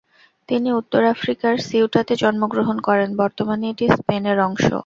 তিনি 0.49 0.69
উত্তর 0.79 1.01
আফ্রিকার 1.13 1.53
সিউটাতে 1.67 2.13
জন্মগ্রহণ 2.23 2.77
করেন; 2.87 3.09
বর্তমানে 3.21 3.65
এটি 3.71 3.85
স্পেনের 3.95 4.37
অংশ। 4.47 4.65